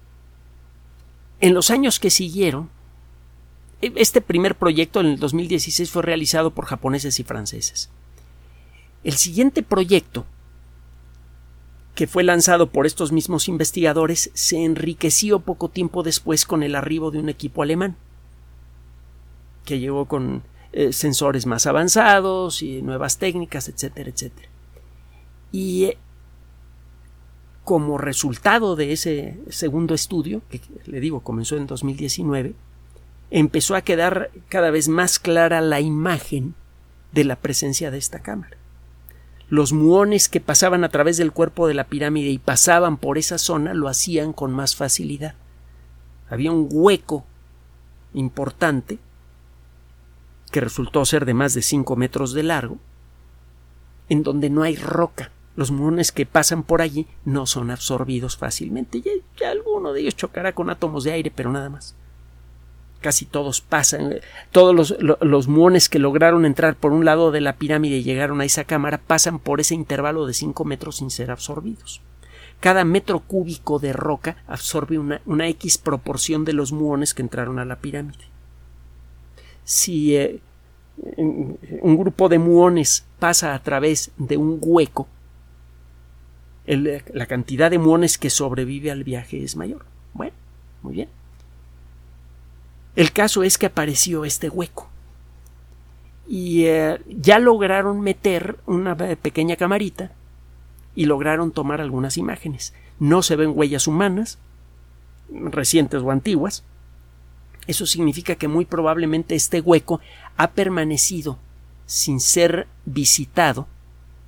[1.40, 2.68] los años que siguieron,
[3.82, 7.90] e, este primer proyecto en el 2016 fue realizado por japoneses y franceses.
[9.04, 10.26] El siguiente proyecto,
[11.94, 17.10] que fue lanzado por estos mismos investigadores, se enriqueció poco tiempo después con el arribo
[17.10, 17.96] de un equipo alemán,
[19.64, 20.42] que llegó con
[20.72, 24.48] eh, sensores más avanzados y nuevas técnicas, etcétera, etcétera.
[25.50, 25.98] Y eh,
[27.68, 32.54] como resultado de ese segundo estudio, que le digo comenzó en 2019,
[33.30, 36.54] empezó a quedar cada vez más clara la imagen
[37.12, 38.56] de la presencia de esta cámara.
[39.50, 43.36] Los muones que pasaban a través del cuerpo de la pirámide y pasaban por esa
[43.36, 45.34] zona lo hacían con más facilidad.
[46.30, 47.26] Había un hueco
[48.14, 48.98] importante
[50.50, 52.78] que resultó ser de más de 5 metros de largo,
[54.08, 58.98] en donde no hay roca los muones que pasan por allí no son absorbidos fácilmente.
[58.98, 61.96] Y, alguno de ellos chocará con átomos de aire, pero nada más.
[63.00, 64.20] Casi todos pasan,
[64.52, 68.44] todos los, muones que lograron entrar por un lado de la pirámide y llegaron a
[68.44, 72.02] esa cámara pasan por ese intervalo de 5 metros sin ser absorbidos.
[72.60, 77.58] Cada metro cúbico de roca absorbe una, una X proporción de los muones que entraron
[77.58, 78.26] a la pirámide.
[79.64, 80.38] Si eh,
[81.16, 85.08] un grupo de muones pasa a través de un hueco,
[86.76, 89.86] la cantidad de muones que sobrevive al viaje es mayor.
[90.12, 90.34] Bueno,
[90.82, 91.08] muy bien.
[92.94, 94.88] El caso es que apareció este hueco.
[96.26, 100.12] Y eh, ya lograron meter una pequeña camarita
[100.94, 102.74] y lograron tomar algunas imágenes.
[102.98, 104.38] No se ven huellas humanas,
[105.30, 106.64] recientes o antiguas.
[107.66, 110.00] Eso significa que muy probablemente este hueco
[110.36, 111.38] ha permanecido
[111.86, 113.68] sin ser visitado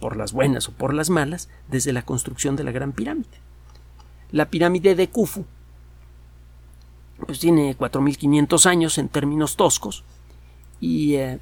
[0.01, 3.29] por las buenas o por las malas, desde la construcción de la Gran Pirámide.
[4.33, 5.45] La pirámide de Khufu
[7.27, 10.05] pues tiene 4.500 años en términos toscos
[10.81, 11.39] y eh,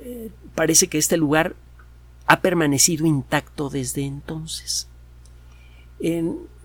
[0.00, 1.56] eh, parece que este lugar
[2.26, 4.88] ha permanecido intacto desde entonces.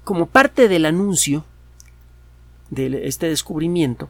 [0.04, 1.46] como parte del anuncio
[2.70, 4.10] de este descubrimiento,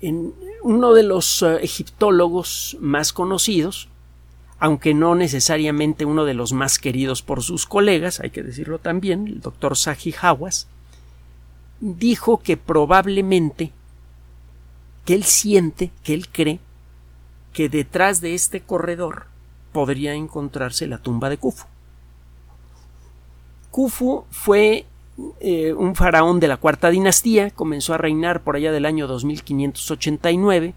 [0.00, 3.88] en uno de los eh, egiptólogos más conocidos,
[4.62, 9.26] aunque no necesariamente uno de los más queridos por sus colegas, hay que decirlo también,
[9.26, 10.68] el doctor Saji Hawass,
[11.80, 13.72] dijo que probablemente
[15.04, 16.60] que él siente, que él cree
[17.52, 19.26] que detrás de este corredor
[19.72, 21.66] podría encontrarse la tumba de Khufu.
[23.72, 24.86] Khufu fue
[25.40, 30.74] eh, un faraón de la cuarta dinastía, comenzó a reinar por allá del año 2589,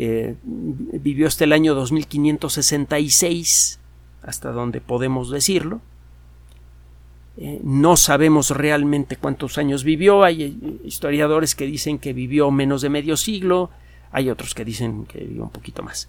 [0.00, 3.80] eh, vivió hasta el año 2566,
[4.22, 5.80] hasta donde podemos decirlo.
[7.36, 10.22] Eh, no sabemos realmente cuántos años vivió.
[10.22, 13.70] Hay eh, historiadores que dicen que vivió menos de medio siglo.
[14.12, 16.08] Hay otros que dicen que vivió un poquito más.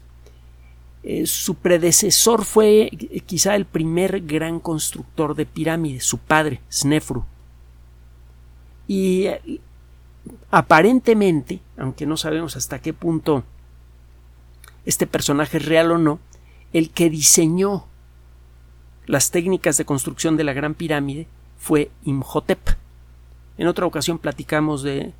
[1.25, 2.91] Su predecesor fue
[3.25, 7.25] quizá el primer gran constructor de pirámides, su padre, Snefru.
[8.87, 9.29] Y
[10.51, 13.43] aparentemente, aunque no sabemos hasta qué punto
[14.89, 16.19] este personaje es real o no,
[16.73, 17.85] el que diseñó
[19.05, 21.27] las técnicas de construcción de la Gran Pirámide
[21.57, 22.59] fue Imhotep.
[23.57, 25.13] En otra ocasión platicamos de,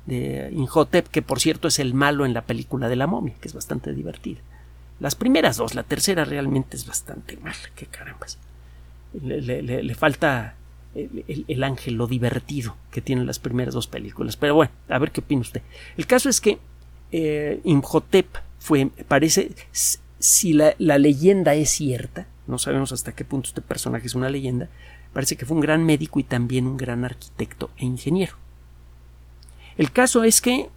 [0.52, 3.54] Imhotep, que por cierto es el malo en la película de la momia, que es
[3.54, 4.40] bastante divertida.
[4.98, 8.38] Las primeras dos, la tercera realmente es bastante mala, qué carambas.
[9.22, 10.54] Le, falta
[10.94, 14.36] el, ángel, lo divertido que tienen las primeras dos películas.
[14.36, 15.62] Pero bueno, a ver qué opina usted.
[15.96, 16.58] El caso es que
[17.12, 18.26] eh, Imhotep
[18.60, 19.52] fue, parece,
[20.20, 24.28] si la, la leyenda es cierta, no sabemos hasta qué punto este personaje es una
[24.28, 24.68] leyenda,
[25.12, 28.34] parece que fue un gran médico y también un gran arquitecto e ingeniero.
[29.76, 30.68] El caso es que,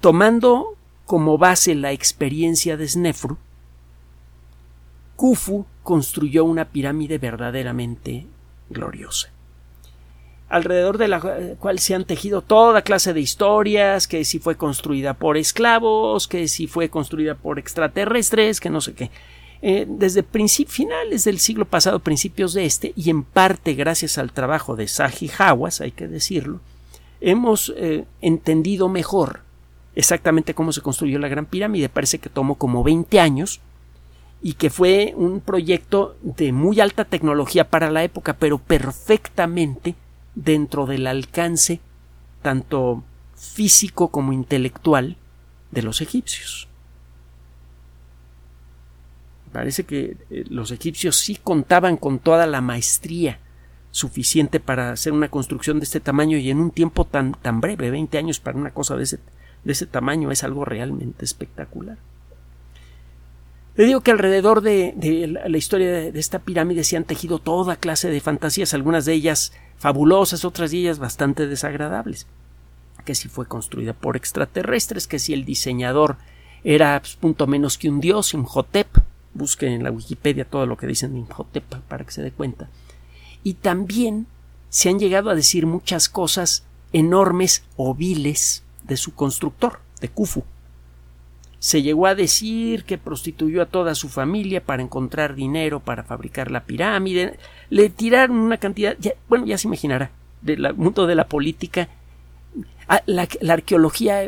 [0.00, 3.38] tomando como base la experiencia de Snefru,
[5.14, 8.26] Khufu construyó una pirámide verdaderamente
[8.68, 9.35] gloriosa
[10.48, 11.20] alrededor de la
[11.58, 16.46] cual se han tejido toda clase de historias, que si fue construida por esclavos, que
[16.48, 19.10] si fue construida por extraterrestres, que no sé qué.
[19.62, 20.22] Eh, desde
[20.68, 25.30] finales del siglo pasado, principios de este, y en parte gracias al trabajo de Saji
[25.38, 26.60] Hawass, hay que decirlo,
[27.20, 29.40] hemos eh, entendido mejor
[29.96, 31.88] exactamente cómo se construyó la Gran Pirámide.
[31.88, 33.60] Parece que tomó como 20 años
[34.42, 39.94] y que fue un proyecto de muy alta tecnología para la época, pero perfectamente
[40.36, 41.80] dentro del alcance
[42.42, 43.02] tanto
[43.34, 45.16] físico como intelectual
[45.72, 46.68] de los egipcios.
[49.52, 53.40] Parece que eh, los egipcios sí contaban con toda la maestría
[53.90, 57.90] suficiente para hacer una construcción de este tamaño y en un tiempo tan, tan breve,
[57.90, 59.18] 20 años para una cosa de ese,
[59.64, 61.96] de ese tamaño es algo realmente espectacular.
[63.74, 67.38] Le digo que alrededor de, de la historia de, de, esta pirámide se han tejido
[67.38, 72.26] toda clase de fantasías, algunas de ellas fabulosas, otras de ellas bastante desagradables.
[73.04, 76.16] Que si fue construida por extraterrestres, que si el diseñador
[76.64, 78.88] era pues, punto menos que un dios, Imhotep.
[79.34, 82.68] Busquen en la Wikipedia todo lo que dicen de Imhotep para que se dé cuenta.
[83.44, 84.26] Y también
[84.70, 90.42] se han llegado a decir muchas cosas enormes o viles de su constructor, de Khufu.
[91.58, 96.50] Se llegó a decir que prostituyó a toda su familia para encontrar dinero para fabricar
[96.50, 97.38] la pirámide.
[97.70, 98.96] Le tiraron una cantidad,
[99.28, 100.10] bueno, ya se imaginará,
[100.42, 101.88] del mundo de la política.
[102.88, 104.22] Ah, la, arqueología,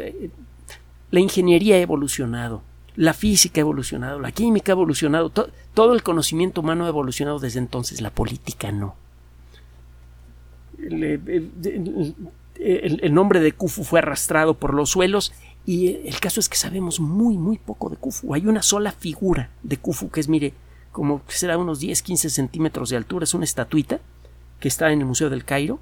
[1.11, 2.63] la ingeniería ha evolucionado,
[2.97, 7.39] la física ha evolucionado, la química ha evolucionado, to, todo el conocimiento humano ha evolucionado
[7.39, 8.97] desde entonces, la política no.
[10.79, 15.33] El, el, el nombre de Khufu fue arrastrado por los suelos
[15.69, 18.33] y el caso es que sabemos muy, muy poco de Khufu.
[18.33, 20.55] Hay una sola figura de Khufu que es, mire,
[20.93, 23.25] como será unos 10, 15 centímetros de altura.
[23.25, 24.01] Es una estatuita
[24.61, 25.79] que está en el Museo del Cairo,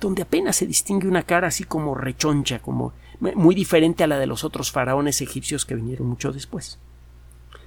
[0.00, 4.26] donde apenas se distingue una cara así como rechoncha, como muy diferente a la de
[4.26, 6.78] los otros faraones egipcios que vinieron mucho después.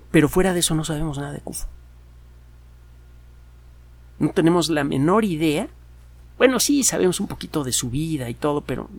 [0.09, 1.67] Pero fuera de eso no sabemos nada de Khufu.
[4.17, 5.67] No tenemos la menor idea.
[6.39, 8.89] Bueno, sí, sabemos un poquito de su vida y todo, pero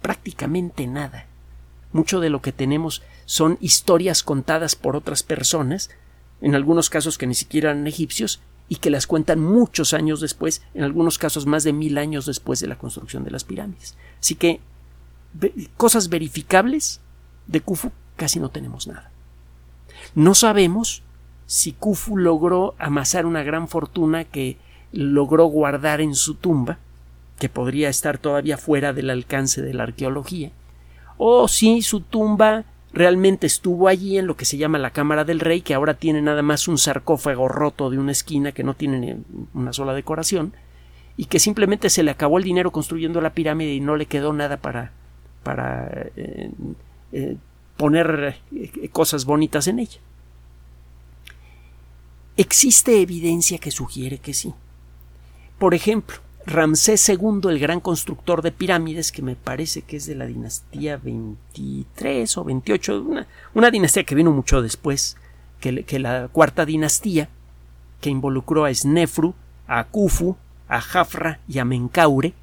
[0.00, 1.26] prácticamente nada.
[1.92, 5.90] Mucho de lo que tenemos son historias contadas por otras personas,
[6.40, 10.62] en algunos casos que ni siquiera eran egipcios, y que las cuentan muchos años después,
[10.72, 13.96] en algunos casos más de mil años después de la construcción de las pirámides.
[14.18, 14.60] Así que
[15.76, 17.00] cosas verificables
[17.46, 19.10] de Khufu casi no tenemos nada.
[20.14, 21.02] No sabemos
[21.46, 24.56] si Khufu logró amasar una gran fortuna que
[24.92, 26.78] logró guardar en su tumba,
[27.38, 30.50] que podría estar todavía fuera del alcance de la arqueología,
[31.24, 35.38] o si su tumba realmente estuvo allí en lo que se llama la Cámara del
[35.38, 38.98] Rey, que ahora tiene nada más un sarcófago roto de una esquina que no tiene
[38.98, 39.14] ni
[39.54, 40.52] una sola decoración,
[41.16, 44.32] y que simplemente se le acabó el dinero construyendo la pirámide y no le quedó
[44.32, 44.90] nada para,
[45.44, 46.50] para eh,
[47.12, 47.36] eh,
[47.76, 50.00] poner eh, cosas bonitas en ella.
[52.36, 54.54] Existe evidencia que sugiere que sí.
[55.60, 56.16] Por ejemplo,
[56.46, 60.96] Ramsés II, el gran constructor de pirámides, que me parece que es de la dinastía
[60.96, 65.16] 23 o 28, una, una dinastía que vino mucho después
[65.60, 67.28] que, la cuarta dinastía,
[68.00, 69.34] que involucró a Snefru,
[69.68, 70.36] a Khufu,
[70.68, 72.34] a Jafra y a Menkaure.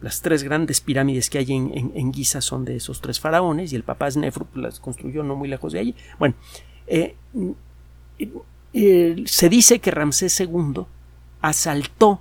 [0.00, 3.72] Las tres grandes pirámides que hay en, en, en Giza son de esos tres faraones
[3.72, 5.94] y el papá Snefru pues, las construyó no muy lejos de allí.
[6.18, 6.34] Bueno,
[6.86, 7.14] eh,
[8.72, 10.84] eh, se dice que Ramsés II
[11.40, 12.20] asaltó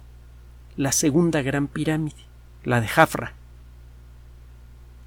[0.78, 2.26] la segunda gran pirámide,
[2.64, 3.34] la de Jafra.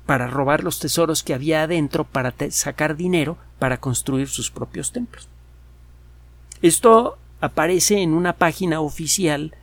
[0.07, 5.29] para robar los tesoros que había adentro para sacar dinero para construir sus propios templos.
[6.63, 9.55] Esto aparece en una página oficial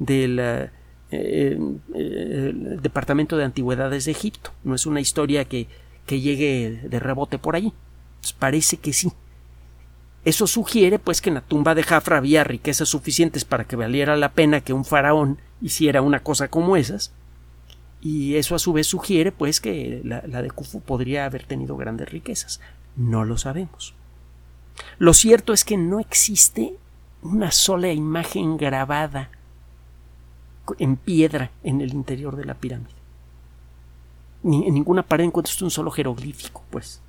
[0.00, 0.70] del eh,
[1.12, 1.58] eh,
[2.82, 4.50] Departamento de Antigüedades de Egipto.
[4.64, 5.68] No es una historia que,
[6.04, 7.72] que llegue de rebote por allí.
[8.38, 9.12] Parece que sí.
[10.24, 14.16] Eso sugiere pues que en la tumba de Jafra había riquezas suficientes para que valiera
[14.16, 17.12] la pena que un faraón hiciera una cosa como esas
[18.00, 22.10] y eso a su vez sugiere pues que la, de Khufu podría haber tenido grandes
[22.10, 22.60] riquezas.
[22.96, 23.94] No lo sabemos.
[24.98, 26.74] Lo cierto es que no existe
[27.22, 29.30] una sola imagen grabada
[30.78, 32.90] en piedra en el interior de la pirámide.
[34.42, 37.00] Ni en ninguna pared encuentras un solo jeroglífico, pues.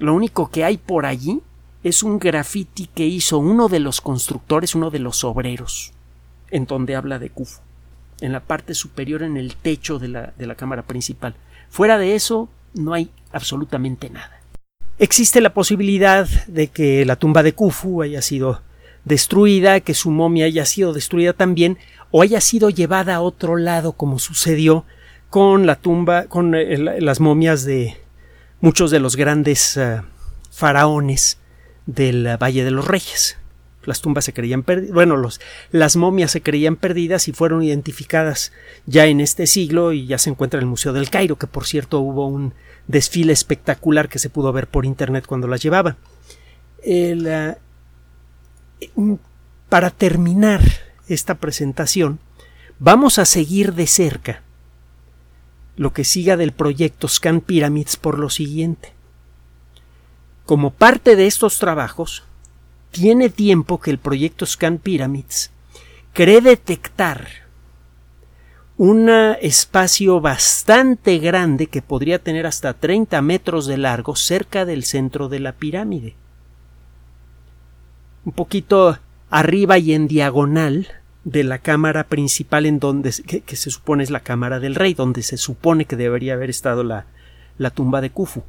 [0.00, 1.42] Lo único que hay por allí
[1.84, 5.92] es un grafiti que hizo uno de los constructores, uno de los obreros,
[6.50, 7.60] en donde habla de Khufu
[8.22, 11.34] en la parte superior en el techo de la, de la cámara principal.
[11.68, 14.40] Fuera de eso, no hay absolutamente nada.
[14.98, 18.62] Existe la posibilidad de que la tumba de Khufu haya sido
[19.04, 21.76] destruida, que su momia haya sido destruida también,
[22.10, 24.86] o haya sido llevada a otro lado, como sucedió
[25.28, 27.99] con la tumba, con eh, las momias de
[28.60, 30.02] muchos de los grandes eh,
[30.50, 31.38] faraones
[31.86, 33.36] del Valle de los Reyes.
[33.84, 35.40] Las tumbas se creían perdidas, bueno, los,
[35.70, 38.52] las momias se creían perdidas y fueron identificadas
[38.84, 41.66] ya en este siglo y ya se encuentra en el Museo del Cairo, que por
[41.66, 42.52] cierto hubo un
[42.88, 45.96] desfile espectacular que se pudo ver por internet cuando las llevaba.
[46.82, 47.54] Eh,
[49.70, 50.60] para terminar
[51.08, 52.18] esta presentación,
[52.78, 54.42] vamos a seguir de cerca
[55.80, 58.92] lo que siga del proyecto Scan Pyramids por lo siguiente.
[60.44, 62.22] Como parte de estos trabajos,
[62.90, 65.50] tiene tiempo que el proyecto Scan Pyramids
[66.12, 67.28] cree detectar
[68.76, 69.08] un
[69.40, 75.40] espacio bastante grande que podría tener hasta 30 metros de largo cerca del centro de
[75.40, 76.14] la pirámide.
[78.26, 78.98] Un poquito
[79.30, 84.20] arriba y en diagonal de la cámara principal en donde que, se supone es la
[84.20, 87.06] cámara del rey, donde se supone que debería haber estado la,
[87.58, 88.42] la tumba de Khufu.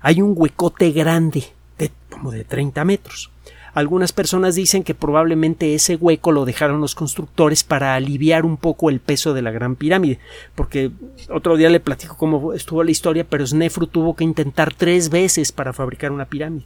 [0.00, 1.44] Hay un huecote grande
[1.76, 3.30] de como de 30 metros.
[3.74, 8.90] Algunas personas dicen que probablemente ese hueco lo dejaron los constructores para aliviar un poco
[8.90, 10.18] el peso de la gran pirámide,
[10.54, 10.90] porque
[11.30, 15.52] otro día le platico cómo estuvo la historia, pero Snefru tuvo que intentar tres veces
[15.52, 16.64] para fabricar una pirámide.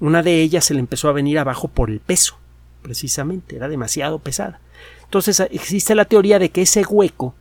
[0.00, 2.36] Una de ellas se le empezó a venir abajo por el peso,
[2.82, 4.60] precisamente, era demasiado pesada.
[5.04, 7.34] Entonces existe la teoría de que ese hueco,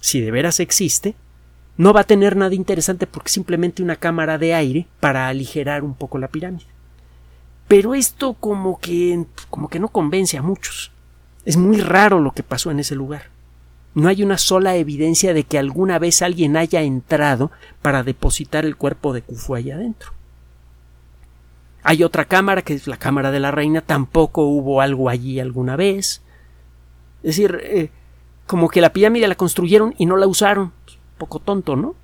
[0.00, 1.14] si de veras existe,
[1.76, 5.94] no va a tener nada interesante porque simplemente una cámara de aire para aligerar un
[5.94, 6.66] poco la pirámide.
[7.68, 10.92] Pero esto como que como que no convence a muchos.
[11.44, 13.30] Es muy raro lo que pasó en ese lugar.
[13.94, 17.50] No hay una sola evidencia de que alguna vez alguien haya entrado
[17.82, 20.15] para depositar el cuerpo de Kufu allá adentro.
[21.88, 25.76] Hay otra cámara, que es la cámara de la reina, tampoco hubo algo allí alguna
[25.76, 26.20] vez.
[27.22, 27.90] Es decir, eh,
[28.48, 30.72] como que la pirámide la construyeron y no la usaron
[31.16, 31.94] poco tonto, ¿no?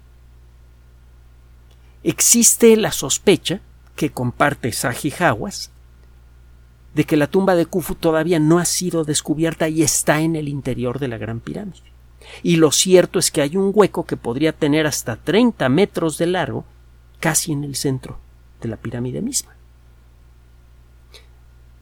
[2.04, 3.60] Existe la sospecha
[3.96, 5.12] que comparte Saji
[6.94, 10.46] de que la tumba de Khufu todavía no ha sido descubierta y está en el
[10.46, 11.90] interior de la Gran Pirámide.
[12.44, 16.26] Y lo cierto es que hay un hueco que podría tener hasta 30 metros de
[16.26, 16.64] largo,
[17.18, 18.18] casi en el centro
[18.60, 19.51] de la pirámide misma.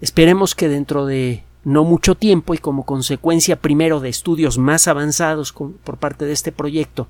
[0.01, 5.53] Esperemos que dentro de no mucho tiempo y como consecuencia primero de estudios más avanzados
[5.53, 7.07] por parte de este proyecto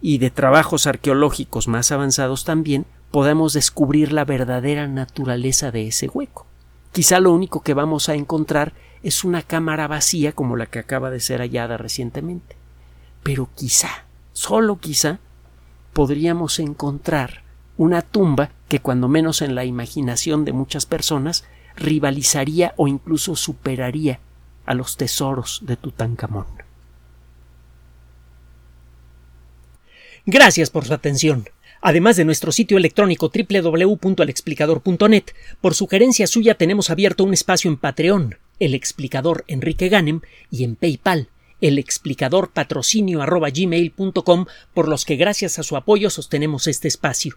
[0.00, 6.46] y de trabajos arqueológicos más avanzados también, podemos descubrir la verdadera naturaleza de ese hueco.
[6.92, 8.72] Quizá lo único que vamos a encontrar
[9.02, 12.56] es una cámara vacía como la que acaba de ser hallada recientemente.
[13.22, 15.18] Pero quizá, solo quizá,
[15.92, 17.42] podríamos encontrar
[17.76, 21.44] una tumba que cuando menos en la imaginación de muchas personas
[21.78, 24.20] rivalizaría o incluso superaría
[24.66, 26.46] a los tesoros de Tutankamón.
[30.26, 31.48] Gracias por su atención.
[31.80, 35.24] Además de nuestro sitio electrónico www.alexplicador.net,
[35.60, 40.20] por sugerencia suya tenemos abierto un espacio en Patreon, el explicador Enrique Ganem,
[40.50, 41.28] y en PayPal,
[41.60, 43.24] el explicador patrocinio
[44.74, 47.36] por los que gracias a su apoyo sostenemos este espacio.